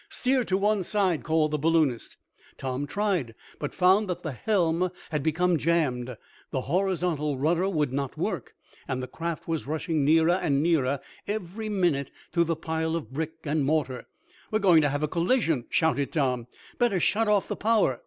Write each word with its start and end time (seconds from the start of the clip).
"Steer 0.09 0.43
to 0.45 0.57
one 0.57 0.81
side!" 0.81 1.21
called 1.21 1.51
the 1.51 1.59
balloonist. 1.59 2.17
Tom 2.57 2.87
tried, 2.87 3.35
but 3.59 3.71
found 3.71 4.09
that 4.09 4.23
the 4.23 4.31
helm 4.31 4.89
had 5.11 5.21
become 5.21 5.59
jammed. 5.59 6.17
The 6.49 6.61
horizontal 6.61 7.37
rudder 7.37 7.69
would 7.69 7.93
not 7.93 8.17
work, 8.17 8.55
and 8.87 9.03
the 9.03 9.07
craft 9.07 9.47
was 9.47 9.67
rushing 9.67 10.03
nearer 10.03 10.31
and 10.31 10.63
nearer, 10.63 11.01
every 11.27 11.69
minute, 11.69 12.09
to 12.31 12.43
the 12.43 12.55
pile 12.55 12.95
of 12.95 13.13
brick 13.13 13.33
and 13.43 13.63
mortar. 13.63 14.07
"We're 14.49 14.57
going 14.57 14.81
to 14.81 14.89
have 14.89 15.03
a 15.03 15.07
collision!" 15.07 15.65
shouted 15.69 16.11
Tom. 16.13 16.47
"Better 16.79 16.99
shut 16.99 17.27
off 17.27 17.47
the 17.47 17.55
power!" 17.55 17.99